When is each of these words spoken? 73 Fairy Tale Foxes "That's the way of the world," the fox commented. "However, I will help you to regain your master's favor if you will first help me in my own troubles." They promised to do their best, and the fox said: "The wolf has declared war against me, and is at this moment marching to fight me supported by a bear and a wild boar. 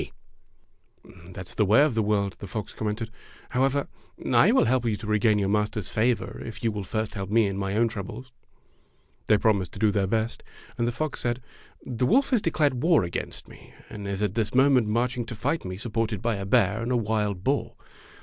73 0.01 0.13
Fairy 0.15 1.03
Tale 1.03 1.13
Foxes 1.21 1.33
"That's 1.35 1.53
the 1.53 1.65
way 1.65 1.81
of 1.83 1.93
the 1.93 2.01
world," 2.01 2.35
the 2.39 2.47
fox 2.47 2.73
commented. 2.73 3.11
"However, 3.49 3.87
I 4.33 4.51
will 4.51 4.65
help 4.65 4.85
you 4.87 4.95
to 4.95 5.05
regain 5.05 5.37
your 5.37 5.47
master's 5.49 5.91
favor 5.91 6.41
if 6.43 6.63
you 6.63 6.71
will 6.71 6.81
first 6.83 7.13
help 7.13 7.29
me 7.29 7.45
in 7.45 7.55
my 7.55 7.75
own 7.75 7.87
troubles." 7.87 8.31
They 9.27 9.37
promised 9.37 9.73
to 9.73 9.79
do 9.79 9.91
their 9.91 10.07
best, 10.07 10.41
and 10.75 10.87
the 10.87 10.91
fox 10.91 11.19
said: 11.19 11.39
"The 11.85 12.07
wolf 12.07 12.31
has 12.31 12.41
declared 12.41 12.81
war 12.81 13.03
against 13.03 13.47
me, 13.47 13.75
and 13.91 14.07
is 14.07 14.23
at 14.23 14.33
this 14.33 14.55
moment 14.55 14.87
marching 14.87 15.23
to 15.27 15.35
fight 15.35 15.65
me 15.65 15.77
supported 15.77 16.19
by 16.19 16.37
a 16.37 16.47
bear 16.47 16.81
and 16.81 16.91
a 16.91 16.97
wild 16.97 17.43
boar. 17.43 17.75